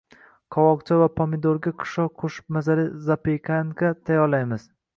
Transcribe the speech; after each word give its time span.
Qovoqcha 0.53 0.95
va 1.01 1.09
pomidorga 1.19 1.73
pishloq 1.83 2.15
qo‘shib 2.23 2.55
mazali 2.57 2.89
zapekanka 3.11 3.93
tayyorlaymiz 4.09 4.69